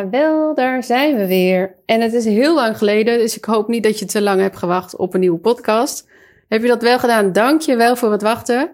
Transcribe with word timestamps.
Jawel, 0.00 0.54
daar 0.54 0.82
zijn 0.82 1.16
we 1.16 1.26
weer. 1.26 1.76
En 1.84 2.00
het 2.00 2.12
is 2.12 2.24
heel 2.24 2.54
lang 2.54 2.78
geleden, 2.78 3.18
dus 3.18 3.36
ik 3.36 3.44
hoop 3.44 3.68
niet 3.68 3.82
dat 3.82 3.98
je 3.98 4.04
te 4.04 4.22
lang 4.22 4.40
hebt 4.40 4.56
gewacht 4.56 4.96
op 4.96 5.14
een 5.14 5.20
nieuwe 5.20 5.38
podcast. 5.38 6.08
Heb 6.48 6.62
je 6.62 6.68
dat 6.68 6.82
wel 6.82 6.98
gedaan? 6.98 7.32
Dank 7.32 7.60
je 7.60 7.76
wel 7.76 7.96
voor 7.96 8.12
het 8.12 8.22
wachten. 8.22 8.70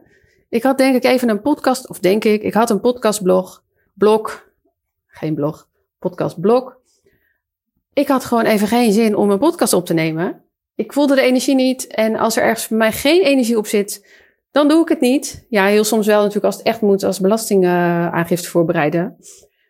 Ik 0.48 0.62
had 0.62 0.78
denk 0.78 0.96
ik 0.96 1.04
even 1.04 1.28
een 1.28 1.40
podcast, 1.40 1.88
of 1.88 1.98
denk 1.98 2.24
ik, 2.24 2.42
ik 2.42 2.54
had 2.54 2.70
een 2.70 2.80
podcastblog, 2.80 3.62
blog, 3.94 4.48
geen 5.06 5.34
blog, 5.34 5.68
podcastblog. 5.98 6.76
Ik 7.92 8.08
had 8.08 8.24
gewoon 8.24 8.44
even 8.44 8.68
geen 8.68 8.92
zin 8.92 9.16
om 9.16 9.30
een 9.30 9.38
podcast 9.38 9.72
op 9.72 9.86
te 9.86 9.94
nemen. 9.94 10.44
Ik 10.74 10.92
voelde 10.92 11.14
de 11.14 11.20
energie 11.20 11.54
niet 11.54 11.86
en 11.86 12.16
als 12.16 12.36
er 12.36 12.42
ergens 12.42 12.68
bij 12.68 12.78
mij 12.78 12.92
geen 12.92 13.22
energie 13.22 13.58
op 13.58 13.66
zit, 13.66 14.06
dan 14.50 14.68
doe 14.68 14.82
ik 14.82 14.88
het 14.88 15.00
niet. 15.00 15.46
Ja, 15.48 15.66
heel 15.66 15.84
soms 15.84 16.06
wel 16.06 16.18
natuurlijk 16.18 16.44
als 16.44 16.56
het 16.56 16.66
echt 16.66 16.80
moet, 16.80 17.02
als 17.02 17.20
belastingaangifte 17.20 18.48
voorbereiden, 18.48 19.16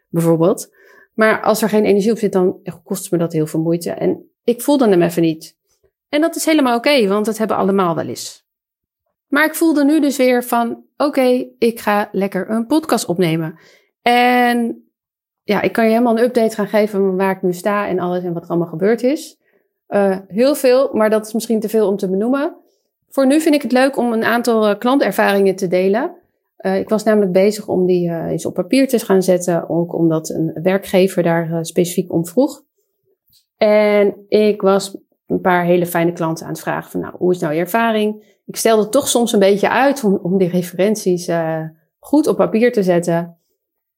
bijvoorbeeld. 0.09 0.75
Maar 1.17 1.43
als 1.43 1.63
er 1.63 1.69
geen 1.69 1.85
energie 1.85 2.11
op 2.11 2.19
zit, 2.19 2.33
dan 2.33 2.61
kost 2.85 3.11
me 3.11 3.19
dat 3.19 3.33
heel 3.33 3.47
veel 3.47 3.61
moeite. 3.61 3.91
En 3.91 4.31
ik 4.45 4.63
voelde 4.63 4.89
hem 4.89 5.03
even 5.03 5.23
niet. 5.23 5.57
En 6.09 6.21
dat 6.21 6.37
is 6.37 6.45
helemaal 6.45 6.77
oké, 6.77 7.07
want 7.07 7.27
dat 7.27 7.39
hebben 7.39 7.57
allemaal 7.57 7.95
wel 7.95 8.07
eens. 8.07 8.47
Maar 9.27 9.45
ik 9.45 9.55
voelde 9.55 9.85
nu 9.85 10.01
dus 10.01 10.17
weer 10.17 10.45
van, 10.45 10.85
oké, 10.97 11.47
ik 11.59 11.81
ga 11.81 12.09
lekker 12.13 12.51
een 12.51 12.67
podcast 12.67 13.07
opnemen. 13.07 13.59
En 14.03 14.89
ja, 15.43 15.61
ik 15.63 15.73
kan 15.73 15.85
je 15.85 15.91
helemaal 15.91 16.19
een 16.19 16.25
update 16.25 16.55
gaan 16.55 16.69
geven 16.69 16.99
van 17.01 17.17
waar 17.17 17.37
ik 17.37 17.43
nu 17.43 17.53
sta 17.53 17.89
en 17.89 17.99
alles 17.99 18.25
en 18.25 18.33
wat 18.33 18.43
er 18.43 18.49
allemaal 18.49 18.69
gebeurd 18.69 19.03
is. 19.03 19.39
Uh, 19.89 20.17
heel 20.29 20.55
veel, 20.55 20.91
maar 20.93 21.11
dat 21.11 21.27
is 21.27 21.33
misschien 21.33 21.61
te 21.61 21.69
veel 21.69 21.89
om 21.89 21.97
te 21.97 22.11
benoemen. 22.11 22.57
Voor 23.09 23.27
nu 23.27 23.41
vind 23.41 23.55
ik 23.55 23.63
het 23.63 23.73
leuk 23.73 23.97
om 23.97 24.13
een 24.13 24.25
aantal 24.25 24.69
uh, 24.69 24.79
klantervaringen 24.79 25.57
te 25.57 25.69
delen. 25.69 26.15
Uh, 26.61 26.79
ik 26.79 26.89
was 26.89 27.03
namelijk 27.03 27.33
bezig 27.33 27.69
om 27.69 27.87
die 27.87 28.11
eens 28.11 28.47
op 28.47 28.55
papier 28.55 28.89
te 28.89 28.99
gaan 28.99 29.23
zetten, 29.23 29.69
ook 29.69 29.95
omdat 29.95 30.29
een 30.29 30.59
werkgever 30.63 31.23
daar 31.23 31.67
specifiek 31.67 32.13
om 32.13 32.27
vroeg. 32.27 32.63
En 33.57 34.25
ik 34.29 34.61
was 34.61 34.99
een 35.27 35.41
paar 35.41 35.65
hele 35.65 35.87
fijne 35.87 36.13
klanten 36.13 36.45
aan 36.47 36.53
het 36.53 36.61
vragen 36.61 36.91
van, 36.91 37.01
nou, 37.01 37.15
hoe 37.19 37.33
is 37.33 37.39
nou 37.39 37.55
je 37.55 37.61
ervaring? 37.61 38.39
Ik 38.47 38.57
stelde 38.57 38.89
toch 38.89 39.09
soms 39.09 39.33
een 39.33 39.39
beetje 39.39 39.71
uit 39.71 40.05
om, 40.05 40.19
om 40.23 40.39
die 40.39 40.49
referenties 40.49 41.31
goed 41.99 42.27
op 42.27 42.37
papier 42.37 42.73
te 42.73 42.83
zetten. 42.83 43.39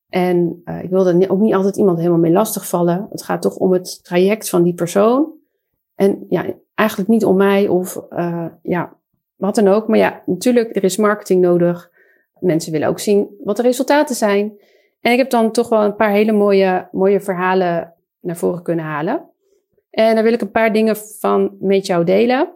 En 0.08 0.62
ik 0.82 0.90
wilde 0.90 1.28
ook 1.28 1.40
niet 1.40 1.54
altijd 1.54 1.76
iemand 1.76 1.98
helemaal 1.98 2.18
mee 2.18 2.32
lastigvallen. 2.32 3.06
Het 3.10 3.22
gaat 3.22 3.42
toch 3.42 3.56
om 3.56 3.72
het 3.72 4.04
traject 4.04 4.48
van 4.48 4.62
die 4.62 4.74
persoon. 4.74 5.32
En 5.94 6.26
ja, 6.28 6.44
eigenlijk 6.74 7.08
niet 7.08 7.24
om 7.24 7.36
mij 7.36 7.68
of 7.68 8.02
ja, 8.62 8.96
wat 9.36 9.54
dan 9.54 9.68
ook. 9.68 9.88
Maar 9.88 9.98
ja, 9.98 10.22
natuurlijk, 10.26 10.76
er 10.76 10.84
is 10.84 10.96
marketing 10.96 11.40
nodig. 11.40 11.90
Mensen 12.40 12.72
willen 12.72 12.88
ook 12.88 12.98
zien 12.98 13.28
wat 13.44 13.56
de 13.56 13.62
resultaten 13.62 14.14
zijn. 14.14 14.52
En 15.00 15.12
ik 15.12 15.18
heb 15.18 15.30
dan 15.30 15.52
toch 15.52 15.68
wel 15.68 15.82
een 15.82 15.96
paar 15.96 16.10
hele 16.10 16.32
mooie, 16.32 16.88
mooie 16.92 17.20
verhalen 17.20 17.94
naar 18.20 18.36
voren 18.36 18.62
kunnen 18.62 18.84
halen. 18.84 19.30
En 19.90 20.14
daar 20.14 20.24
wil 20.24 20.32
ik 20.32 20.40
een 20.40 20.50
paar 20.50 20.72
dingen 20.72 20.96
van 20.96 21.56
met 21.60 21.86
jou 21.86 22.04
delen. 22.04 22.48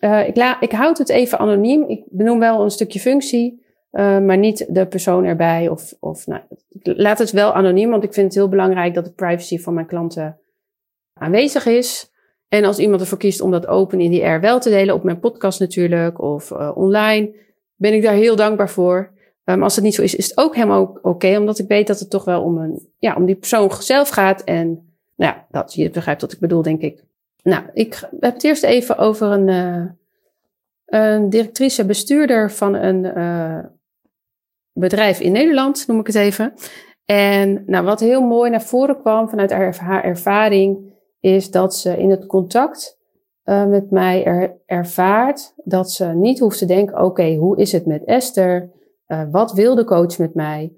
Uh, 0.00 0.28
ik, 0.28 0.36
la 0.36 0.60
ik 0.60 0.72
houd 0.72 0.98
het 0.98 1.08
even 1.08 1.38
anoniem. 1.38 1.84
Ik 1.84 2.04
benoem 2.06 2.38
wel 2.38 2.62
een 2.62 2.70
stukje 2.70 3.00
functie, 3.00 3.64
uh, 3.92 4.18
maar 4.18 4.38
niet 4.38 4.66
de 4.68 4.86
persoon 4.86 5.24
erbij. 5.24 5.68
Of, 5.68 5.94
of 6.00 6.26
nou, 6.26 6.42
laat 6.82 7.18
het 7.18 7.30
wel 7.30 7.52
anoniem, 7.52 7.90
want 7.90 8.04
ik 8.04 8.12
vind 8.12 8.26
het 8.26 8.34
heel 8.34 8.48
belangrijk 8.48 8.94
dat 8.94 9.04
de 9.04 9.12
privacy 9.12 9.58
van 9.58 9.74
mijn 9.74 9.86
klanten 9.86 10.38
aanwezig 11.12 11.66
is. 11.66 12.12
En 12.48 12.64
als 12.64 12.78
iemand 12.78 13.00
ervoor 13.00 13.18
kiest 13.18 13.40
om 13.40 13.50
dat 13.50 13.66
open 13.66 14.00
in 14.00 14.10
die 14.10 14.24
air 14.24 14.40
wel 14.40 14.60
te 14.60 14.70
delen, 14.70 14.94
op 14.94 15.02
mijn 15.02 15.18
podcast 15.18 15.60
natuurlijk 15.60 16.20
of 16.22 16.50
uh, 16.50 16.70
online, 16.74 17.34
ben 17.78 17.94
ik 17.94 18.02
daar 18.02 18.14
heel 18.14 18.36
dankbaar 18.36 18.70
voor. 18.70 19.10
Um, 19.44 19.62
als 19.62 19.74
het 19.74 19.84
niet 19.84 19.94
zo 19.94 20.02
is, 20.02 20.14
is 20.14 20.28
het 20.28 20.38
ook 20.38 20.54
helemaal 20.54 20.98
oké, 21.02 21.38
omdat 21.38 21.58
ik 21.58 21.68
weet 21.68 21.86
dat 21.86 21.98
het 21.98 22.10
toch 22.10 22.24
wel 22.24 22.42
om, 22.42 22.58
een, 22.58 22.88
ja, 22.98 23.14
om 23.14 23.24
die 23.26 23.36
persoon 23.36 23.70
zelf 23.78 24.08
gaat. 24.08 24.44
En 24.44 24.92
nou 25.16 25.34
dat, 25.50 25.74
je 25.74 25.90
begrijpt 25.90 26.20
wat 26.20 26.32
ik 26.32 26.38
bedoel, 26.38 26.62
denk 26.62 26.80
ik. 26.80 27.04
Nou, 27.42 27.62
ik 27.72 28.08
heb 28.20 28.32
het 28.32 28.44
eerst 28.44 28.62
even 28.62 28.98
over 28.98 29.26
een, 29.26 29.48
uh, 29.48 29.84
een 30.86 31.30
directrice-bestuurder 31.30 32.50
van 32.50 32.74
een 32.74 33.04
uh, 33.04 33.58
bedrijf 34.72 35.20
in 35.20 35.32
Nederland, 35.32 35.86
noem 35.86 36.00
ik 36.00 36.06
het 36.06 36.16
even. 36.16 36.54
En 37.04 37.62
nou, 37.66 37.84
wat 37.84 38.00
heel 38.00 38.20
mooi 38.20 38.50
naar 38.50 38.62
voren 38.62 39.00
kwam 39.00 39.28
vanuit 39.28 39.52
haar 39.78 40.04
ervaring 40.04 40.92
is 41.20 41.50
dat 41.50 41.76
ze 41.76 41.98
in 41.98 42.10
het 42.10 42.26
contact 42.26 42.97
uh, 43.48 43.66
met 43.66 43.90
mij 43.90 44.24
er, 44.24 44.56
ervaart 44.66 45.54
dat 45.64 45.92
ze 45.92 46.04
niet 46.04 46.38
hoeft 46.38 46.58
te 46.58 46.64
denken: 46.64 47.02
oké, 47.02 47.34
hoe 47.34 47.56
is 47.56 47.72
het 47.72 47.86
met 47.86 48.04
Esther? 48.04 48.70
Uh, 49.06 49.22
wat 49.30 49.52
wil 49.52 49.74
de 49.74 49.84
coach 49.84 50.18
met 50.18 50.34
mij? 50.34 50.72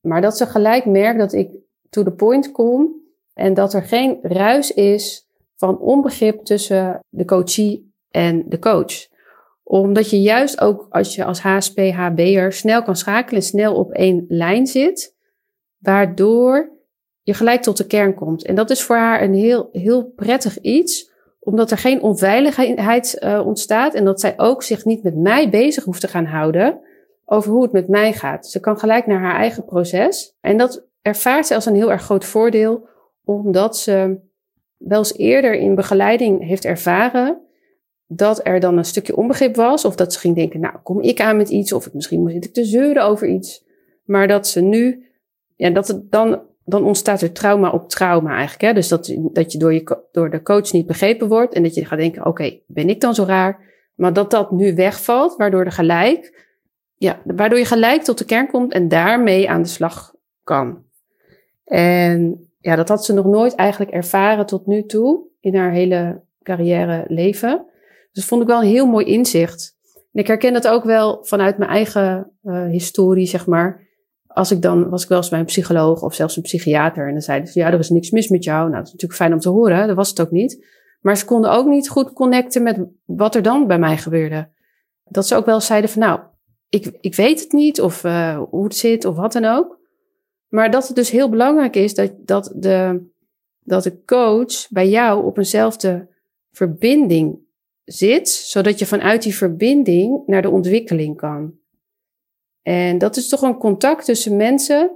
Maar 0.00 0.20
dat 0.20 0.36
ze 0.36 0.46
gelijk 0.46 0.84
merkt 0.84 1.18
dat 1.18 1.32
ik 1.32 1.50
to 1.90 2.02
the 2.02 2.10
point 2.10 2.52
kom 2.52 2.94
en 3.34 3.54
dat 3.54 3.74
er 3.74 3.82
geen 3.82 4.18
ruis 4.22 4.70
is 4.70 5.28
van 5.56 5.78
onbegrip 5.78 6.44
tussen 6.44 7.00
de 7.08 7.24
coachie 7.24 7.94
en 8.10 8.44
de 8.48 8.58
coach. 8.58 9.06
Omdat 9.62 10.10
je 10.10 10.20
juist 10.20 10.60
ook 10.60 10.86
als 10.90 11.14
je 11.14 11.24
als 11.24 11.40
HSP, 11.40 11.78
HB'er 11.78 12.52
snel 12.52 12.82
kan 12.82 12.96
schakelen, 12.96 13.42
snel 13.42 13.74
op 13.74 13.92
één 13.92 14.24
lijn 14.28 14.66
zit, 14.66 15.14
waardoor 15.78 16.70
je 17.22 17.34
gelijk 17.34 17.62
tot 17.62 17.76
de 17.76 17.86
kern 17.86 18.14
komt. 18.14 18.44
En 18.44 18.54
dat 18.54 18.70
is 18.70 18.82
voor 18.82 18.96
haar 18.96 19.22
een 19.22 19.34
heel, 19.34 19.68
heel 19.72 20.04
prettig 20.04 20.60
iets, 20.60 21.14
omdat 21.46 21.70
er 21.70 21.78
geen 21.78 22.02
onveiligheid 22.02 23.18
uh, 23.20 23.46
ontstaat 23.46 23.94
en 23.94 24.04
dat 24.04 24.20
zij 24.20 24.34
ook 24.36 24.62
zich 24.62 24.84
niet 24.84 25.02
met 25.02 25.16
mij 25.16 25.50
bezig 25.50 25.84
hoeft 25.84 26.00
te 26.00 26.08
gaan 26.08 26.24
houden 26.24 26.80
over 27.24 27.50
hoe 27.50 27.62
het 27.62 27.72
met 27.72 27.88
mij 27.88 28.12
gaat. 28.12 28.46
Ze 28.46 28.60
kan 28.60 28.78
gelijk 28.78 29.06
naar 29.06 29.20
haar 29.20 29.36
eigen 29.36 29.64
proces. 29.64 30.36
En 30.40 30.56
dat 30.56 30.86
ervaart 31.02 31.46
ze 31.46 31.54
als 31.54 31.66
een 31.66 31.74
heel 31.74 31.90
erg 31.90 32.02
groot 32.02 32.24
voordeel, 32.24 32.88
omdat 33.24 33.78
ze 33.78 34.20
wel 34.76 34.98
eens 34.98 35.16
eerder 35.16 35.54
in 35.54 35.74
begeleiding 35.74 36.46
heeft 36.46 36.64
ervaren 36.64 37.40
dat 38.06 38.40
er 38.46 38.60
dan 38.60 38.78
een 38.78 38.84
stukje 38.84 39.16
onbegrip 39.16 39.56
was, 39.56 39.84
of 39.84 39.96
dat 39.96 40.12
ze 40.12 40.18
ging 40.18 40.34
denken, 40.34 40.60
nou, 40.60 40.74
kom 40.82 41.00
ik 41.00 41.20
aan 41.20 41.36
met 41.36 41.48
iets, 41.48 41.72
of 41.72 41.92
misschien 41.92 42.22
moet 42.22 42.44
ik 42.44 42.52
te 42.52 42.64
zeuren 42.64 43.04
over 43.04 43.28
iets. 43.28 43.64
Maar 44.04 44.28
dat 44.28 44.48
ze 44.48 44.60
nu, 44.60 45.06
ja, 45.56 45.70
dat 45.70 45.88
het 45.88 46.10
dan 46.10 46.42
dan 46.68 46.84
ontstaat 46.84 47.22
er 47.22 47.32
trauma 47.32 47.70
op 47.70 47.88
trauma 47.88 48.30
eigenlijk. 48.30 48.60
Hè? 48.60 48.72
Dus 48.72 48.88
dat, 48.88 49.14
dat 49.32 49.52
je 49.52 49.58
door, 49.58 49.74
je 49.74 49.98
door 50.12 50.30
de 50.30 50.42
coach 50.42 50.72
niet 50.72 50.86
begrepen 50.86 51.28
wordt 51.28 51.54
en 51.54 51.62
dat 51.62 51.74
je 51.74 51.84
gaat 51.84 51.98
denken, 51.98 52.26
oké, 52.26 52.58
ben 52.66 52.88
ik 52.88 53.00
dan 53.00 53.14
zo 53.14 53.24
raar? 53.24 53.64
Maar 53.94 54.12
dat 54.12 54.30
dat 54.30 54.50
nu 54.50 54.74
wegvalt, 54.74 55.36
waardoor, 55.36 55.64
er 55.64 55.72
gelijk, 55.72 56.44
ja, 56.96 57.20
waardoor 57.24 57.58
je 57.58 57.64
gelijk 57.64 58.02
tot 58.02 58.18
de 58.18 58.24
kern 58.24 58.50
komt 58.50 58.72
en 58.72 58.88
daarmee 58.88 59.50
aan 59.50 59.62
de 59.62 59.68
slag 59.68 60.14
kan. 60.44 60.84
En 61.64 62.48
ja, 62.60 62.76
dat 62.76 62.88
had 62.88 63.04
ze 63.04 63.12
nog 63.12 63.26
nooit 63.26 63.54
eigenlijk 63.54 63.90
ervaren 63.90 64.46
tot 64.46 64.66
nu 64.66 64.86
toe 64.86 65.24
in 65.40 65.56
haar 65.56 65.72
hele 65.72 66.20
carrière 66.42 67.04
leven. 67.08 67.64
Dus 67.66 68.10
dat 68.12 68.24
vond 68.24 68.42
ik 68.42 68.48
wel 68.48 68.60
een 68.60 68.68
heel 68.68 68.86
mooi 68.86 69.06
inzicht. 69.06 69.76
En 70.12 70.20
ik 70.20 70.26
herken 70.26 70.52
dat 70.52 70.68
ook 70.68 70.84
wel 70.84 71.24
vanuit 71.24 71.58
mijn 71.58 71.70
eigen 71.70 72.30
uh, 72.42 72.66
historie, 72.66 73.26
zeg 73.26 73.46
maar 73.46 73.85
als 74.36 74.50
ik 74.50 74.62
dan, 74.62 74.88
was 74.88 75.02
ik 75.02 75.08
wel 75.08 75.18
eens 75.18 75.28
bij 75.28 75.38
een 75.38 75.44
psycholoog 75.44 76.02
of 76.02 76.14
zelfs 76.14 76.36
een 76.36 76.42
psychiater. 76.42 77.06
En 77.06 77.12
dan 77.12 77.22
zeiden 77.22 77.48
ze, 77.48 77.58
ja, 77.58 77.72
er 77.72 77.78
is 77.78 77.90
niks 77.90 78.10
mis 78.10 78.28
met 78.28 78.44
jou. 78.44 78.60
Nou, 78.60 78.72
dat 78.76 78.86
is 78.86 78.92
natuurlijk 78.92 79.20
fijn 79.20 79.32
om 79.32 79.38
te 79.38 79.48
horen. 79.48 79.86
Dat 79.86 79.96
was 79.96 80.08
het 80.08 80.20
ook 80.20 80.30
niet. 80.30 80.66
Maar 81.00 81.16
ze 81.16 81.24
konden 81.24 81.50
ook 81.50 81.66
niet 81.66 81.88
goed 81.88 82.12
connecten 82.12 82.62
met 82.62 82.78
wat 83.04 83.34
er 83.34 83.42
dan 83.42 83.66
bij 83.66 83.78
mij 83.78 83.96
gebeurde. 83.96 84.48
Dat 85.04 85.26
ze 85.26 85.34
ook 85.34 85.46
wel 85.46 85.60
zeiden 85.60 85.90
van, 85.90 86.02
nou, 86.02 86.20
ik, 86.68 86.96
ik 87.00 87.14
weet 87.14 87.40
het 87.40 87.52
niet 87.52 87.80
of 87.80 88.04
uh, 88.04 88.42
hoe 88.50 88.64
het 88.64 88.76
zit 88.76 89.04
of 89.04 89.16
wat 89.16 89.32
dan 89.32 89.44
ook. 89.44 89.78
Maar 90.48 90.70
dat 90.70 90.86
het 90.86 90.96
dus 90.96 91.10
heel 91.10 91.28
belangrijk 91.28 91.76
is 91.76 91.94
dat, 91.94 92.12
dat, 92.24 92.52
de, 92.56 93.06
dat 93.60 93.82
de 93.82 94.04
coach 94.04 94.68
bij 94.70 94.88
jou 94.88 95.24
op 95.24 95.38
eenzelfde 95.38 96.08
verbinding 96.52 97.38
zit, 97.84 98.28
zodat 98.28 98.78
je 98.78 98.86
vanuit 98.86 99.22
die 99.22 99.36
verbinding 99.36 100.22
naar 100.26 100.42
de 100.42 100.50
ontwikkeling 100.50 101.16
kan. 101.16 101.54
En 102.66 102.98
dat 102.98 103.16
is 103.16 103.28
toch 103.28 103.42
een 103.42 103.58
contact 103.58 104.04
tussen 104.04 104.36
mensen 104.36 104.90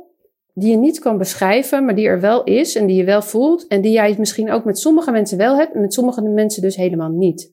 die 0.55 0.71
je 0.71 0.77
niet 0.77 0.99
kan 0.99 1.19
beschrijven, 1.19 1.85
maar 1.85 1.95
die 1.95 2.07
er 2.07 2.21
wel 2.21 2.45
is 2.45 2.75
en 2.75 2.87
die 2.87 2.97
je 2.97 3.05
wel 3.05 3.23
voelt. 3.23 3.67
En 3.67 3.81
die 3.81 3.93
jij 3.93 4.15
misschien 4.19 4.51
ook 4.51 4.65
met 4.65 4.79
sommige 4.79 5.11
mensen 5.11 5.39
wel 5.39 5.57
hebt 5.57 5.75
en 5.75 5.81
met 5.81 5.95
sommige 5.95 6.23
mensen 6.23 6.63
dus 6.63 6.77
helemaal 6.77 7.09
niet. 7.09 7.53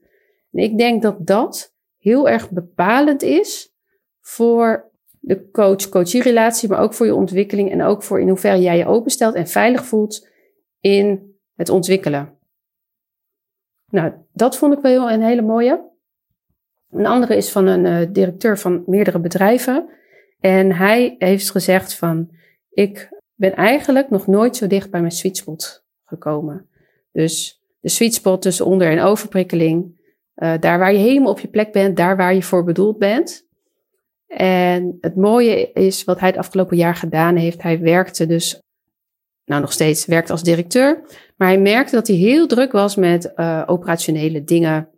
En 0.51 0.63
ik 0.63 0.77
denk 0.77 1.01
dat 1.01 1.27
dat 1.27 1.73
heel 1.97 2.29
erg 2.29 2.49
bepalend 2.49 3.21
is 3.21 3.73
voor 4.21 4.91
de 5.19 5.49
coach-coachie 5.51 6.21
relatie, 6.21 6.69
maar 6.69 6.79
ook 6.79 6.93
voor 6.93 7.05
je 7.05 7.15
ontwikkeling 7.15 7.71
en 7.71 7.81
ook 7.81 8.03
voor 8.03 8.21
in 8.21 8.29
hoeverre 8.29 8.61
jij 8.61 8.77
je 8.77 8.85
openstelt 8.85 9.35
en 9.35 9.47
veilig 9.47 9.85
voelt 9.85 10.27
in 10.79 11.35
het 11.55 11.69
ontwikkelen. 11.69 12.37
Nou, 13.89 14.13
dat 14.33 14.57
vond 14.57 14.73
ik 14.73 14.79
wel 14.79 15.11
een 15.11 15.23
hele 15.23 15.41
mooie. 15.41 15.89
Een 16.89 17.05
andere 17.05 17.35
is 17.35 17.51
van 17.51 17.67
een 17.67 17.85
uh, 17.85 18.07
directeur 18.11 18.57
van 18.57 18.83
meerdere 18.85 19.19
bedrijven. 19.19 19.89
En 20.39 20.71
hij 20.71 21.15
heeft 21.17 21.51
gezegd 21.51 21.93
van, 21.93 22.29
ik 22.69 23.09
ben 23.35 23.55
eigenlijk 23.55 24.09
nog 24.09 24.27
nooit 24.27 24.55
zo 24.55 24.67
dicht 24.67 24.89
bij 24.89 24.99
mijn 24.99 25.11
sweet 25.11 25.37
spot 25.37 25.83
gekomen. 26.05 26.69
Dus 27.11 27.61
de 27.79 27.89
sweet 27.89 28.13
spot 28.13 28.41
tussen 28.41 28.65
onder- 28.65 28.91
en 28.91 29.01
overprikkeling, 29.01 30.01
uh, 30.35 30.53
daar 30.59 30.79
waar 30.79 30.93
je 30.93 30.99
helemaal 30.99 31.31
op 31.31 31.39
je 31.39 31.47
plek 31.47 31.71
bent, 31.71 31.97
daar 31.97 32.17
waar 32.17 32.33
je 32.33 32.43
voor 32.43 32.63
bedoeld 32.63 32.97
bent. 32.97 33.45
En 34.27 34.97
het 35.01 35.15
mooie 35.15 35.71
is 35.71 36.03
wat 36.03 36.19
hij 36.19 36.29
het 36.29 36.37
afgelopen 36.37 36.77
jaar 36.77 36.95
gedaan 36.95 37.35
heeft. 37.35 37.61
Hij 37.61 37.79
werkte 37.79 38.25
dus 38.25 38.61
nou 39.45 39.61
nog 39.61 39.71
steeds 39.71 40.05
werkt 40.05 40.29
als 40.29 40.43
directeur. 40.43 41.01
Maar 41.37 41.47
hij 41.47 41.59
merkte 41.59 41.95
dat 41.95 42.07
hij 42.07 42.15
heel 42.15 42.47
druk 42.47 42.71
was 42.71 42.95
met 42.95 43.31
uh, 43.35 43.63
operationele 43.65 44.43
dingen 44.43 44.89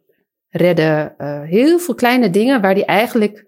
redden. 0.48 1.16
Uh, 1.18 1.42
heel 1.42 1.80
veel 1.80 1.96
kleine 1.96 2.30
dingen 2.30 2.62
waar 2.62 2.74
hij 2.74 2.86
eigenlijk 2.86 3.46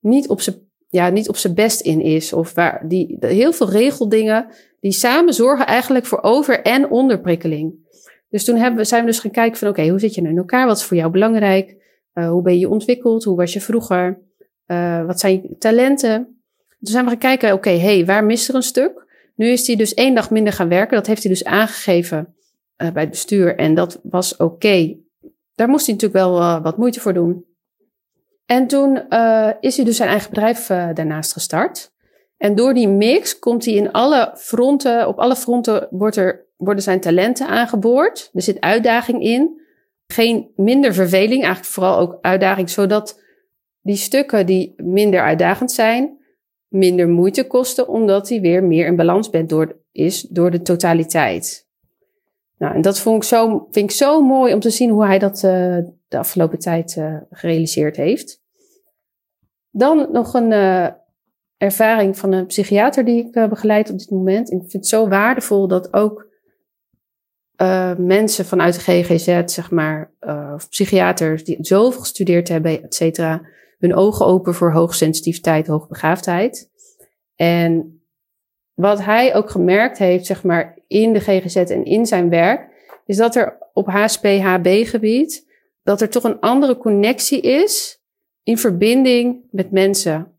niet 0.00 0.28
op 0.28 0.40
zijn 0.40 0.69
ja, 0.90 1.08
niet 1.08 1.28
op 1.28 1.36
zijn 1.36 1.54
best 1.54 1.80
in 1.80 2.00
is. 2.00 2.32
Of 2.32 2.54
waar 2.54 2.88
die 2.88 3.16
heel 3.20 3.52
veel 3.52 3.70
regeldingen 3.70 4.46
die 4.80 4.92
samen 4.92 5.34
zorgen 5.34 5.66
eigenlijk 5.66 6.06
voor 6.06 6.22
over- 6.22 6.62
en 6.62 6.90
onderprikkeling. 6.90 7.88
Dus 8.28 8.44
toen 8.44 8.56
hebben 8.56 8.86
zijn 8.86 9.00
we 9.00 9.06
dus 9.06 9.18
gaan 9.18 9.30
kijken 9.30 9.58
van 9.58 9.68
oké, 9.68 9.88
hoe 9.88 9.98
zit 9.98 10.14
je 10.14 10.20
nou 10.20 10.32
in 10.32 10.38
elkaar? 10.38 10.66
Wat 10.66 10.76
is 10.76 10.84
voor 10.84 10.96
jou 10.96 11.10
belangrijk? 11.10 11.76
Uh, 12.14 12.28
hoe 12.28 12.42
ben 12.42 12.58
je 12.58 12.68
ontwikkeld? 12.68 13.24
Hoe 13.24 13.36
was 13.36 13.52
je 13.52 13.60
vroeger? 13.60 14.20
Uh, 14.66 15.06
wat 15.06 15.20
zijn 15.20 15.32
je 15.32 15.56
talenten? 15.58 16.24
Toen 16.68 16.92
zijn 16.92 17.04
we 17.04 17.10
gaan 17.10 17.18
kijken, 17.18 17.52
oké, 17.52 17.70
hey, 17.70 18.06
waar 18.06 18.24
mist 18.24 18.48
er 18.48 18.54
een 18.54 18.62
stuk? 18.62 19.06
Nu 19.36 19.48
is 19.48 19.66
hij 19.66 19.76
dus 19.76 19.94
één 19.94 20.14
dag 20.14 20.30
minder 20.30 20.52
gaan 20.52 20.68
werken. 20.68 20.96
Dat 20.96 21.06
heeft 21.06 21.22
hij 21.22 21.32
dus 21.32 21.44
aangegeven 21.44 22.34
uh, 22.82 22.90
bij 22.90 23.02
het 23.02 23.10
bestuur. 23.10 23.56
En 23.56 23.74
dat 23.74 24.00
was 24.02 24.36
oké. 24.36 24.96
Daar 25.54 25.68
moest 25.68 25.86
hij 25.86 25.94
natuurlijk 25.94 26.24
wel 26.24 26.60
wat 26.62 26.76
moeite 26.76 27.00
voor 27.00 27.14
doen. 27.14 27.44
En 28.50 28.66
toen 28.66 28.96
is 29.60 29.76
hij 29.76 29.84
dus 29.84 29.96
zijn 29.96 30.08
eigen 30.08 30.30
bedrijf 30.30 30.66
daarnaast 30.66 31.32
gestart. 31.32 31.92
En 32.36 32.54
door 32.54 32.74
die 32.74 32.88
mix 32.88 33.38
komt 33.38 33.64
hij 33.64 33.74
in 33.74 33.92
alle 33.92 34.34
fronten, 34.36 35.08
op 35.08 35.18
alle 35.18 35.36
fronten 35.36 35.88
wordt 35.90 36.16
er, 36.16 36.46
worden 36.56 36.82
zijn 36.82 37.00
talenten 37.00 37.46
aangeboord. 37.46 38.30
Er 38.32 38.42
zit 38.42 38.60
uitdaging 38.60 39.22
in. 39.22 39.60
Geen 40.06 40.50
minder 40.56 40.94
verveling, 40.94 41.42
eigenlijk 41.42 41.72
vooral 41.72 41.98
ook 41.98 42.18
uitdaging, 42.20 42.70
zodat 42.70 43.20
die 43.80 43.96
stukken 43.96 44.46
die 44.46 44.74
minder 44.76 45.20
uitdagend 45.20 45.72
zijn, 45.72 46.18
minder 46.68 47.08
moeite 47.08 47.46
kosten, 47.46 47.88
omdat 47.88 48.28
hij 48.28 48.40
weer 48.40 48.64
meer 48.64 48.86
in 48.86 48.96
balans 48.96 49.30
bent 49.30 49.48
door, 49.48 49.76
is 49.92 50.20
door 50.20 50.50
de 50.50 50.62
totaliteit. 50.62 51.68
Nou, 52.58 52.74
en 52.74 52.82
dat 52.82 52.98
vond 52.98 53.16
ik 53.22 53.28
zo, 53.28 53.66
vind 53.70 53.90
ik 53.90 53.96
zo 53.96 54.22
mooi 54.22 54.54
om 54.54 54.60
te 54.60 54.70
zien 54.70 54.90
hoe 54.90 55.06
hij 55.06 55.18
dat 55.18 55.34
uh, 55.34 55.76
de 56.08 56.18
afgelopen 56.18 56.58
tijd 56.58 57.02
gerealiseerd 57.30 57.96
heeft. 57.96 58.39
Dan 59.70 60.08
nog 60.12 60.34
een, 60.34 60.50
uh, 60.50 60.88
ervaring 61.56 62.18
van 62.18 62.32
een 62.32 62.46
psychiater 62.46 63.04
die 63.04 63.26
ik 63.26 63.36
uh, 63.36 63.48
begeleid 63.48 63.90
op 63.90 63.98
dit 63.98 64.10
moment. 64.10 64.50
En 64.50 64.56
ik 64.56 64.70
vind 64.70 64.72
het 64.72 64.86
zo 64.86 65.08
waardevol 65.08 65.68
dat 65.68 65.92
ook 65.94 66.26
uh, 67.56 67.96
mensen 67.96 68.44
vanuit 68.44 68.74
de 68.74 68.80
GGZ, 68.80 69.42
zeg 69.44 69.70
maar, 69.70 70.12
of 70.54 70.68
psychiaters 70.68 71.44
die 71.44 71.56
zoveel 71.60 72.00
gestudeerd 72.00 72.48
hebben, 72.48 72.82
et 72.82 72.94
cetera, 72.94 73.42
hun 73.78 73.94
ogen 73.94 74.26
open 74.26 74.54
voor 74.54 74.72
hoogsensitiviteit, 74.72 75.66
hoogbegaafdheid. 75.66 76.70
En 77.36 78.00
wat 78.74 79.04
hij 79.04 79.34
ook 79.34 79.50
gemerkt 79.50 79.98
heeft, 79.98 80.26
zeg 80.26 80.42
maar, 80.42 80.78
in 80.86 81.12
de 81.12 81.20
GGZ 81.20 81.56
en 81.56 81.84
in 81.84 82.06
zijn 82.06 82.28
werk, 82.28 82.68
is 83.06 83.16
dat 83.16 83.36
er 83.36 83.58
op 83.72 83.86
HSP-HB-gebied, 83.86 85.46
dat 85.82 86.00
er 86.00 86.10
toch 86.10 86.24
een 86.24 86.40
andere 86.40 86.76
connectie 86.76 87.40
is 87.40 87.99
in 88.50 88.58
verbinding 88.58 89.44
met 89.50 89.70
mensen. 89.70 90.32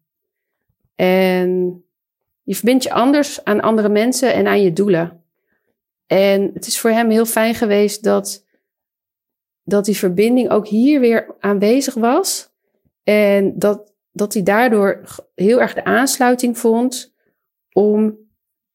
En 0.96 1.84
je 2.44 2.56
verbindt 2.56 2.84
je 2.84 2.92
anders 2.92 3.44
aan 3.44 3.62
andere 3.62 3.90
mensen 3.90 4.34
en 4.34 4.48
aan 4.48 4.62
je 4.62 4.74
doelen. 4.74 5.24
En 6.08 6.52
het 6.54 6.68
is 6.68 6.80
voor 6.80 6.90
hem 6.90 7.10
heel 7.10 7.26
fijn 7.26 7.56
geweest 7.56 8.04
dat, 8.04 8.46
dat 9.64 9.86
die 9.86 9.98
verbinding 9.98 10.50
ook 10.50 10.68
hier 10.68 11.00
weer 11.00 11.36
aanwezig 11.40 11.94
was. 11.94 12.50
En 13.04 13.60
dat, 13.60 13.94
dat 14.12 14.34
hij 14.34 14.44
daardoor 14.44 15.02
heel 15.36 15.62
erg 15.62 15.74
de 15.74 15.84
aansluiting 15.84 16.58
vond 16.58 17.14
om. 17.74 18.02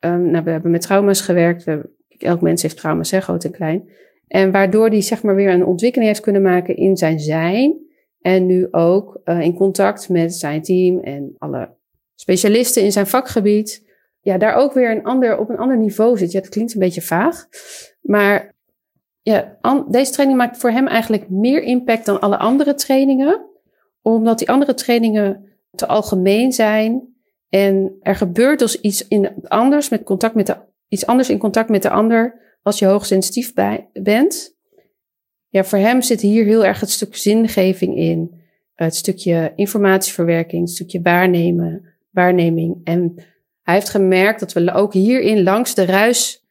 Um, 0.01 0.31
nou, 0.31 0.45
we 0.45 0.51
hebben 0.51 0.71
met 0.71 0.83
trauma's 0.83 1.21
gewerkt. 1.21 1.65
We, 1.65 1.91
elk 2.19 2.41
mens 2.41 2.63
heeft 2.63 2.77
trauma's, 2.77 3.11
hè, 3.11 3.21
groot 3.21 3.45
en 3.45 3.51
klein. 3.51 3.91
En 4.29 4.53
waardoor 4.53 4.89
hij 4.89 5.03
zeg 5.03 5.23
maar 5.23 5.35
weer 5.35 5.51
een 5.51 5.67
ontwikkeling 5.67 6.09
heeft 6.09 6.23
kunnen 6.23 6.43
maken 6.43 6.77
in 6.77 6.97
zijn 6.97 7.21
zijn. 7.21 7.86
En 8.27 8.47
nu 8.47 8.69
ook 8.71 9.21
uh, 9.25 9.41
in 9.41 9.55
contact 9.55 10.09
met 10.09 10.35
zijn 10.35 10.63
team 10.63 11.01
en 11.01 11.35
alle 11.39 11.75
specialisten 12.15 12.83
in 12.83 12.93
zijn 12.93 13.07
vakgebied, 13.07 13.89
ja, 14.21 14.39
daar 14.39 14.55
ook 14.55 14.73
weer 14.73 14.91
een 14.91 15.05
ander, 15.05 15.39
op 15.39 15.49
een 15.49 15.59
ander 15.59 15.79
niveau 15.79 16.19
zit. 16.19 16.33
Ja, 16.33 16.41
dat 16.41 16.49
klinkt 16.49 16.75
een 16.75 16.81
beetje 16.81 17.03
vaag, 17.03 17.47
maar 18.01 18.55
ja, 19.23 19.59
deze 19.89 20.13
training 20.13 20.39
maakt 20.39 20.59
voor 20.59 20.71
hem 20.71 20.87
eigenlijk 20.87 21.29
meer 21.29 21.63
impact 21.63 22.07
dan 22.07 22.21
alle 22.21 22.37
andere 22.37 22.75
trainingen, 22.75 23.47
omdat 24.03 24.39
die 24.39 24.51
andere 24.51 24.75
trainingen 24.75 25.59
te 25.71 25.87
algemeen 25.87 26.53
zijn 26.53 27.15
en 27.49 27.97
er 28.01 28.17
gebeurt 28.17 28.59
dus 28.59 28.81
iets 28.81 29.09
in 29.09 29.31
anders 29.43 29.89
met 29.89 30.03
contact 30.03 30.35
met 30.35 30.47
de, 30.47 30.57
iets 30.89 31.07
anders 31.07 31.31
in 31.31 31.39
contact 31.39 31.69
met 31.69 31.83
de 31.83 31.91
ander 31.91 32.41
als 32.63 32.79
je 32.79 32.87
hoogsensitief 32.87 33.55
bij, 33.55 33.91
bent. 33.93 34.56
Ja, 35.49 35.65
voor 35.65 35.79
hem 35.79 36.03
zit 36.03 36.21
hier 36.21 36.45
heel 36.45 36.65
erg 36.65 36.81
het 36.81 36.91
stuk 36.91 37.17
zingeving 37.17 37.97
in, 37.97 38.41
het 38.75 38.97
stukje 38.97 39.53
informatieverwerking, 39.55 40.63
het 40.63 40.75
stukje 40.75 41.01
waarnemen, 41.03 41.95
waarneming. 42.11 42.81
En 42.85 43.15
hij 43.63 43.75
heeft 43.75 43.89
gemerkt 43.89 44.41
dat 44.41 44.53
we 44.53 44.73
ook 44.73 44.93
hierin 44.93 45.43
langs 45.43 45.75
de 45.75 45.85
ruis 45.85 46.47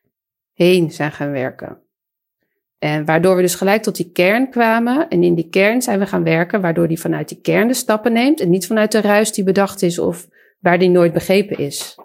heen 0.54 0.92
zijn 0.92 1.12
gaan 1.12 1.32
werken. 1.32 1.80
En 2.80 3.06
waardoor 3.06 3.36
we 3.36 3.42
dus 3.42 3.56
gelijk 3.56 3.82
tot 3.84 3.96
die 3.96 4.12
kern 4.12 4.50
kwamen. 4.50 5.10
En 5.10 5.24
in 5.24 5.36
die 5.36 5.50
kern 5.50 5.82
zijn 5.82 6.00
we 6.00 6.06
gaan 6.06 6.24
werken, 6.24 6.62
waardoor 6.62 6.86
hij 6.86 6.98
vanuit 6.98 7.30
die 7.30 7.42
kern 7.42 7.68
de 7.68 7.74
stappen 7.74 8.14
neemt. 8.14 8.40
En 8.40 8.50
niet 8.50 8.68
vanuit 8.68 8.92
de 8.92 9.02
ruis 9.02 9.32
die 9.32 9.44
bedacht 9.44 9.82
is 9.82 10.00
of 10.00 10.28
waar 10.60 10.80
die 10.80 10.90
nooit 10.90 11.14
begrepen 11.14 11.58
is. 11.58 11.96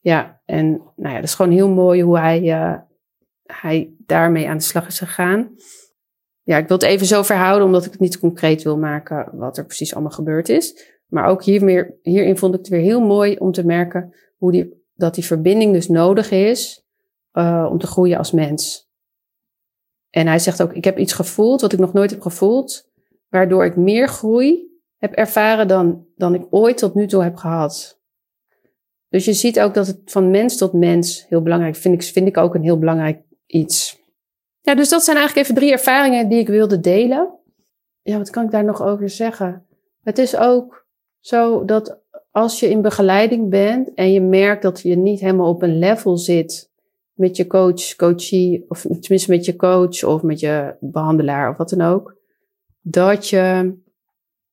Ja, 0.00 0.40
en 0.44 0.70
nou 0.96 1.14
ja, 1.14 1.14
dat 1.14 1.24
is 1.24 1.34
gewoon 1.34 1.52
heel 1.52 1.68
mooi 1.68 2.02
hoe 2.02 2.18
hij, 2.18 2.42
uh, 2.42 2.76
hij 3.46 3.94
daarmee 3.98 4.48
aan 4.48 4.56
de 4.56 4.62
slag 4.62 4.86
is 4.86 4.98
gegaan. 4.98 5.56
Ja, 6.42 6.56
ik 6.56 6.68
wil 6.68 6.76
het 6.76 6.86
even 6.86 7.06
zo 7.06 7.22
verhouden, 7.22 7.66
omdat 7.66 7.84
ik 7.84 7.92
het 7.92 8.00
niet 8.00 8.18
concreet 8.18 8.62
wil 8.62 8.78
maken 8.78 9.28
wat 9.32 9.58
er 9.58 9.66
precies 9.66 9.94
allemaal 9.94 10.12
gebeurd 10.12 10.48
is. 10.48 10.92
Maar 11.06 11.26
ook 11.26 11.44
hier 11.44 11.64
meer, 11.64 11.98
hierin 12.02 12.38
vond 12.38 12.54
ik 12.54 12.60
het 12.60 12.68
weer 12.68 12.80
heel 12.80 13.00
mooi 13.00 13.36
om 13.36 13.52
te 13.52 13.66
merken 13.66 14.14
hoe 14.36 14.52
die, 14.52 14.84
dat 14.94 15.14
die 15.14 15.24
verbinding 15.24 15.72
dus 15.72 15.88
nodig 15.88 16.30
is 16.30 16.84
uh, 17.32 17.68
om 17.70 17.78
te 17.78 17.86
groeien 17.86 18.18
als 18.18 18.32
mens. 18.32 18.88
En 20.10 20.26
hij 20.26 20.38
zegt 20.38 20.62
ook, 20.62 20.72
ik 20.72 20.84
heb 20.84 20.98
iets 20.98 21.12
gevoeld 21.12 21.60
wat 21.60 21.72
ik 21.72 21.78
nog 21.78 21.92
nooit 21.92 22.10
heb 22.10 22.20
gevoeld, 22.20 22.90
waardoor 23.28 23.64
ik 23.64 23.76
meer 23.76 24.08
groei 24.08 24.72
heb 24.96 25.12
ervaren 25.12 25.68
dan, 25.68 26.06
dan 26.16 26.34
ik 26.34 26.46
ooit 26.50 26.78
tot 26.78 26.94
nu 26.94 27.06
toe 27.06 27.22
heb 27.22 27.36
gehad. 27.36 28.00
Dus 29.08 29.24
je 29.24 29.32
ziet 29.32 29.60
ook 29.60 29.74
dat 29.74 29.86
het 29.86 30.00
van 30.04 30.30
mens 30.30 30.56
tot 30.56 30.72
mens 30.72 31.26
heel 31.28 31.42
belangrijk 31.42 31.76
vind 31.76 31.94
ik, 31.94 32.02
vind 32.02 32.26
ik 32.26 32.36
ook 32.36 32.54
een 32.54 32.62
heel 32.62 32.78
belangrijk 32.78 33.22
iets. 33.46 34.02
Ja, 34.60 34.74
dus 34.74 34.88
dat 34.88 35.04
zijn 35.04 35.16
eigenlijk 35.16 35.46
even 35.46 35.60
drie 35.60 35.72
ervaringen 35.72 36.28
die 36.28 36.38
ik 36.38 36.48
wilde 36.48 36.80
delen. 36.80 37.38
Ja, 38.02 38.18
wat 38.18 38.30
kan 38.30 38.44
ik 38.44 38.50
daar 38.50 38.64
nog 38.64 38.82
over 38.82 39.08
zeggen? 39.08 39.66
Het 40.02 40.18
is 40.18 40.36
ook 40.36 40.86
zo 41.20 41.64
dat 41.64 42.02
als 42.30 42.60
je 42.60 42.68
in 42.68 42.82
begeleiding 42.82 43.50
bent 43.50 43.94
en 43.94 44.12
je 44.12 44.20
merkt 44.20 44.62
dat 44.62 44.80
je 44.80 44.96
niet 44.96 45.20
helemaal 45.20 45.48
op 45.48 45.62
een 45.62 45.78
level 45.78 46.16
zit 46.16 46.72
met 47.12 47.36
je 47.36 47.46
coach, 47.46 47.96
coachie, 47.96 48.64
of 48.68 48.80
tenminste 48.80 49.30
met 49.30 49.44
je 49.44 49.56
coach 49.56 50.04
of 50.04 50.22
met 50.22 50.40
je 50.40 50.76
behandelaar 50.80 51.50
of 51.50 51.56
wat 51.56 51.68
dan 51.68 51.80
ook, 51.80 52.16
dat 52.80 53.28
je 53.28 53.74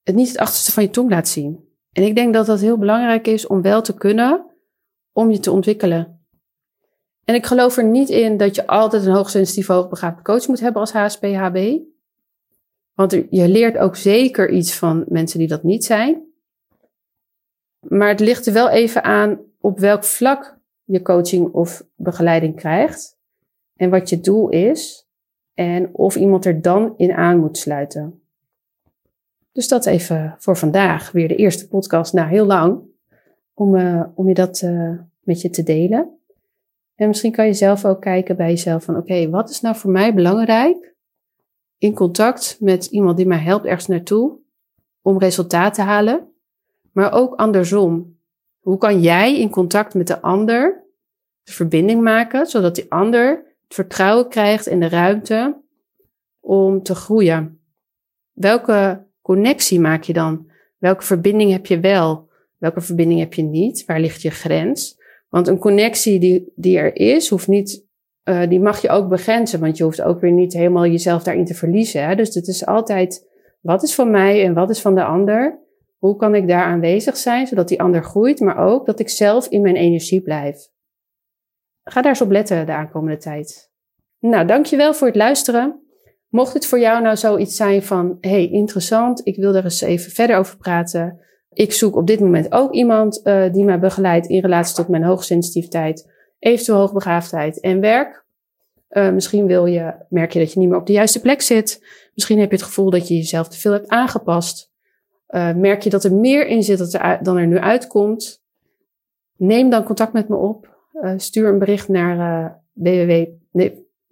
het 0.04 0.16
niet 0.16 0.28
het 0.28 0.38
achterste 0.38 0.72
van 0.72 0.84
je 0.84 0.90
tong 0.90 1.10
laat 1.10 1.28
zien. 1.28 1.70
En 1.92 2.04
ik 2.04 2.16
denk 2.16 2.34
dat 2.34 2.46
dat 2.46 2.60
heel 2.60 2.78
belangrijk 2.78 3.28
is 3.28 3.48
om 3.48 3.62
wel 3.62 3.82
te 3.82 3.94
kunnen 3.94 4.46
om 5.12 5.32
je 5.32 5.40
te 5.40 5.52
ontwikkelen. 5.52 6.21
En 7.32 7.38
ik 7.38 7.46
geloof 7.46 7.78
er 7.78 7.84
niet 7.84 8.10
in 8.10 8.38
dat 8.38 8.56
je 8.56 8.68
altijd 8.68 9.06
een 9.06 9.14
hoogsensitief, 9.14 9.68
hoogbegaafde 9.68 10.22
coach 10.22 10.48
moet 10.48 10.60
hebben 10.60 10.82
als 10.82 10.92
HSP-HB. 10.92 11.80
Want 12.94 13.12
je 13.12 13.48
leert 13.48 13.78
ook 13.78 13.96
zeker 13.96 14.50
iets 14.50 14.76
van 14.76 15.06
mensen 15.08 15.40
die 15.40 15.48
dat 15.48 15.64
niet 15.64 15.86
zijn. 15.86 16.24
Maar 17.88 18.08
het 18.08 18.20
ligt 18.20 18.46
er 18.46 18.54
wel 18.54 18.70
even 18.70 19.04
aan 19.04 19.40
op 19.60 19.80
welk 19.80 20.04
vlak 20.04 20.58
je 20.84 21.02
coaching 21.02 21.54
of 21.54 21.84
begeleiding 21.96 22.56
krijgt. 22.56 23.18
En 23.76 23.90
wat 23.90 24.10
je 24.10 24.22
doel 24.22 24.50
is. 24.50 25.08
En 25.54 25.90
of 25.94 26.16
iemand 26.16 26.46
er 26.46 26.62
dan 26.62 26.94
in 26.98 27.14
aan 27.14 27.40
moet 27.40 27.58
sluiten. 27.58 28.22
Dus 29.52 29.68
dat 29.68 29.86
even 29.86 30.36
voor 30.38 30.58
vandaag. 30.58 31.12
Weer 31.12 31.28
de 31.28 31.36
eerste 31.36 31.68
podcast 31.68 32.14
na 32.14 32.28
heel 32.28 32.46
lang. 32.46 32.82
Om, 33.54 33.76
uh, 33.76 34.04
om 34.16 34.28
je 34.28 34.34
dat 34.34 34.62
uh, 34.62 35.00
met 35.20 35.42
je 35.42 35.50
te 35.50 35.64
delen. 35.64 36.21
En 37.01 37.08
misschien 37.08 37.31
kan 37.31 37.46
je 37.46 37.53
zelf 37.53 37.86
ook 37.86 38.01
kijken 38.01 38.36
bij 38.36 38.50
jezelf 38.50 38.84
van 38.84 38.98
oké, 38.98 39.29
wat 39.29 39.50
is 39.50 39.62
nou 39.62 39.75
voor 39.75 39.91
mij 39.91 40.13
belangrijk 40.13 40.96
in 41.77 41.93
contact 41.93 42.58
met 42.60 42.86
iemand 42.86 43.17
die 43.17 43.25
mij 43.25 43.38
helpt 43.38 43.65
ergens 43.65 43.88
naartoe 43.88 44.39
om 45.01 45.20
resultaat 45.20 45.74
te 45.74 45.81
halen. 45.81 46.31
Maar 46.93 47.13
ook 47.13 47.36
andersom. 47.36 48.20
Hoe 48.60 48.77
kan 48.77 49.01
jij 49.01 49.39
in 49.39 49.50
contact 49.50 49.93
met 49.93 50.08
de 50.08 50.22
ander 50.22 50.84
de 51.43 51.51
verbinding 51.51 52.01
maken, 52.01 52.46
zodat 52.46 52.75
die 52.75 52.91
ander 52.91 53.29
het 53.63 53.75
vertrouwen 53.75 54.29
krijgt 54.29 54.67
en 54.67 54.79
de 54.79 54.89
ruimte 54.89 55.62
om 56.39 56.84
te 56.84 56.96
groeien? 56.96 57.60
Welke 58.31 59.08
connectie 59.22 59.79
maak 59.79 60.03
je 60.03 60.13
dan? 60.13 60.51
Welke 60.77 61.03
verbinding 61.03 61.51
heb 61.51 61.65
je 61.65 61.79
wel? 61.79 62.29
Welke 62.58 62.81
verbinding 62.81 63.20
heb 63.20 63.34
je 63.34 63.43
niet? 63.43 63.86
Waar 63.86 64.00
ligt 64.00 64.22
je 64.22 64.29
grens? 64.29 65.00
Want 65.32 65.48
een 65.48 65.60
connectie 65.60 66.20
die, 66.20 66.54
die 66.56 66.78
er 66.78 66.96
is, 66.96 67.30
hoeft 67.30 67.48
niet, 67.48 67.86
uh, 68.24 68.48
die 68.50 68.60
mag 68.60 68.82
je 68.82 68.90
ook 68.90 69.10
begrenzen. 69.10 69.60
Want 69.60 69.78
je 69.78 69.84
hoeft 69.84 70.02
ook 70.02 70.22
weer 70.22 70.32
niet 70.32 70.54
helemaal 70.54 70.86
jezelf 70.86 71.24
daarin 71.24 71.46
te 71.46 71.54
verliezen. 71.54 72.08
Hè? 72.08 72.16
Dus 72.16 72.36
het 72.36 72.48
is 72.48 72.66
altijd, 72.66 73.28
wat 73.62 73.84
is 73.84 73.96
van 73.96 74.12
mij 74.12 74.46
en 74.46 74.54
wat 74.54 74.70
is 74.70 74.82
van 74.82 74.96
de 74.96 75.04
ander? 75.04 75.60
Hoe 75.98 76.16
kan 76.16 76.36
ik 76.36 76.48
daar 76.48 76.64
aanwezig 76.64 77.18
zijn, 77.18 77.48
zodat 77.48 77.68
die 77.68 77.82
ander 77.82 78.04
groeit, 78.04 78.40
maar 78.40 78.58
ook 78.58 78.86
dat 78.86 79.00
ik 79.00 79.10
zelf 79.10 79.48
in 79.48 79.62
mijn 79.62 79.76
energie 79.76 80.22
blijf? 80.22 80.68
Ga 81.84 82.02
daar 82.02 82.12
eens 82.12 82.22
op 82.22 82.32
letten 82.32 82.66
de 82.66 82.74
aankomende 82.74 83.18
tijd. 83.18 83.72
Nou, 84.20 84.48
dankjewel 84.48 84.94
voor 84.94 85.08
het 85.08 85.16
luisteren. 85.16 85.82
Mocht 86.30 86.54
het 86.54 86.66
voor 86.66 86.80
jou 86.80 87.02
nou 87.02 87.18
zoiets 87.18 87.56
zijn 87.56 87.84
van, 87.84 88.18
hey, 88.22 88.50
interessant, 88.50 89.22
ik 89.24 89.36
wil 89.36 89.56
er 89.56 89.64
eens 89.64 89.82
even 89.82 90.12
verder 90.12 90.38
over 90.38 90.58
praten. 90.58 91.20
Ik 91.53 91.74
zoek 91.74 91.96
op 91.96 92.08
dit 92.08 92.20
moment 92.20 92.51
ook 92.51 92.74
iemand 92.74 93.22
uh, 93.24 93.51
die 93.51 93.63
mij 93.63 93.79
begeleidt 93.79 94.27
in 94.27 94.41
relatie 94.41 94.75
tot 94.75 94.88
mijn 94.88 95.03
hoogsensitiviteit, 95.03 96.12
eventueel 96.39 96.77
hoogbegaafdheid 96.77 97.60
en 97.60 97.79
werk. 97.79 98.25
Uh, 98.89 99.12
misschien 99.12 99.46
wil 99.46 99.65
je, 99.65 99.93
merk 100.10 100.34
je 100.34 100.39
dat 100.39 100.53
je 100.53 100.60
niet 100.60 100.70
meer 100.70 100.77
op 100.77 100.88
de 100.88 100.93
juiste 100.93 101.22
plek 101.22 101.41
zit. 101.41 101.86
Misschien 102.13 102.39
heb 102.39 102.50
je 102.50 102.55
het 102.55 102.65
gevoel 102.65 102.89
dat 102.89 103.08
je 103.08 103.15
jezelf 103.15 103.48
te 103.48 103.60
veel 103.60 103.72
hebt 103.72 103.88
aangepast. 103.88 104.72
Uh, 105.29 105.53
merk 105.53 105.81
je 105.81 105.89
dat 105.89 106.03
er 106.03 106.13
meer 106.13 106.48
in 106.48 106.63
zit 106.63 107.00
dan 107.22 107.38
er 107.38 107.48
nu 107.48 107.60
uitkomt. 107.60 108.43
Neem 109.38 109.70
dan 109.70 109.84
contact 109.84 110.13
met 110.13 110.29
me 110.29 110.36
op. 110.36 110.70
stuur 111.17 111.48
een 111.48 111.60
bericht 111.60 111.88
naar 111.88 112.62
www. 112.74 113.24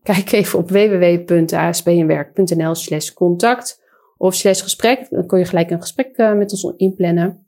Kijk 0.04 0.32
even 0.32 0.60
op 0.60 0.70
www.aspnwerk.nl 0.70 2.76
slash 2.76 3.14
contact 3.14 3.79
of 4.20 4.36
slash 4.36 4.62
gesprek. 4.62 5.08
Dan 5.10 5.28
kun 5.28 5.40
je 5.40 5.46
gelijk 5.46 5.70
een 5.70 5.82
gesprek 5.82 6.18
uh, 6.18 6.34
met 6.34 6.52
ons 6.52 6.74
inplannen. 6.78 7.48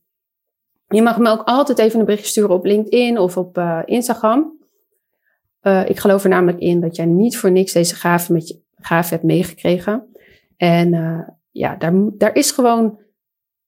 Je 0.87 1.01
mag 1.01 1.17
me 1.17 1.29
ook 1.29 1.41
altijd 1.45 1.79
even 1.79 1.99
een 1.99 2.05
berichtje 2.05 2.29
sturen 2.29 2.55
op 2.55 2.65
LinkedIn 2.65 3.17
of 3.17 3.37
op 3.37 3.57
uh, 3.57 3.79
Instagram. 3.85 4.59
Uh, 5.61 5.89
ik 5.89 5.99
geloof 5.99 6.23
er 6.23 6.29
namelijk 6.29 6.59
in 6.59 6.79
dat 6.79 6.95
jij 6.95 7.05
niet 7.05 7.37
voor 7.37 7.51
niks 7.51 7.73
deze 7.73 7.95
gave 7.95 8.33
met 8.33 8.47
je 8.47 8.61
gave 8.75 9.09
hebt 9.09 9.23
meegekregen. 9.23 10.07
En 10.57 10.89
ja, 11.51 11.75
daar, 11.75 11.93
daar 12.17 12.35
is 12.35 12.51
gewoon, 12.51 12.99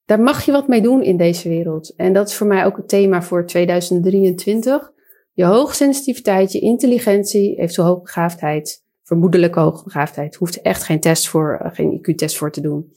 daar 0.06 0.20
mag 0.20 0.46
je 0.46 0.52
wat 0.52 0.68
mee 0.68 0.82
doen 0.82 1.04
in 1.04 1.18
deze 1.18 1.50
wereld. 1.50 1.96
En 1.96 2.14
dat 2.14 2.28
is 2.28 2.36
voor 2.36 2.48
mij 2.48 2.66
ook 2.66 2.78
het 2.78 2.90
thema 2.90 3.22
voor 3.22 3.46
2023. 3.46 4.92
Je 5.34 5.46
hoogsensitiviteit, 5.46 6.52
je 6.52 6.60
intelligentie, 6.60 7.56
eventueel 7.56 7.88
hoogbegaafdheid, 7.88 8.83
vermoedelijke 9.04 9.60
hoogbegaafdheid. 9.60 10.36
Hoeft 10.36 10.62
echt 10.62 10.84
geen 10.84 11.00
test 11.00 11.28
voor, 11.28 11.60
uh, 11.64 11.74
geen 11.74 12.00
IQ-test 12.00 12.38
voor 12.38 12.52
te 12.52 12.62
doen. 12.62 12.94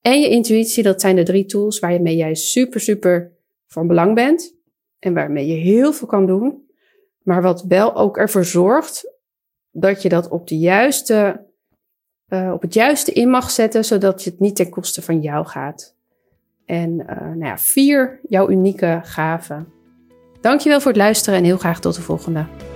En 0.00 0.20
je 0.20 0.28
intuïtie, 0.28 0.82
dat 0.82 1.00
zijn 1.00 1.16
de 1.16 1.22
drie 1.22 1.44
tools 1.44 1.78
waar 1.78 1.92
je 1.92 2.00
mee 2.00 2.16
jij 2.16 2.34
super, 2.34 2.80
super 2.80 3.32
van 3.66 3.86
belang 3.86 4.14
bent. 4.14 4.54
En 4.98 5.14
waarmee 5.14 5.46
je 5.46 5.54
heel 5.54 5.92
veel 5.92 6.06
kan 6.06 6.26
doen. 6.26 6.64
Maar 7.22 7.42
wat 7.42 7.62
wel 7.62 7.94
ook 7.94 8.16
ervoor 8.16 8.44
zorgt 8.44 9.14
dat 9.70 10.02
je 10.02 10.08
dat 10.08 10.28
op 10.28 10.48
de 10.48 10.58
juiste, 10.58 11.46
uh, 12.28 12.50
op 12.52 12.62
het 12.62 12.74
juiste 12.74 13.12
in 13.12 13.30
mag 13.30 13.50
zetten, 13.50 13.84
zodat 13.84 14.24
je 14.24 14.30
het 14.30 14.40
niet 14.40 14.56
ten 14.56 14.70
koste 14.70 15.02
van 15.02 15.20
jou 15.20 15.46
gaat. 15.46 15.96
En 16.64 16.90
uh, 16.90 17.06
nou 17.06 17.44
ja, 17.44 17.58
vier 17.58 18.20
jouw 18.28 18.50
unieke 18.50 19.00
gaven. 19.02 19.72
Dankjewel 20.40 20.80
voor 20.80 20.90
het 20.90 21.00
luisteren 21.00 21.38
en 21.38 21.44
heel 21.44 21.58
graag 21.58 21.80
tot 21.80 21.94
de 21.94 22.02
volgende. 22.02 22.75